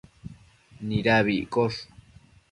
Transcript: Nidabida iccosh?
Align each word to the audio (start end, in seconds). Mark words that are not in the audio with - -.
Nidabida 0.87 1.41
iccosh? 1.43 1.79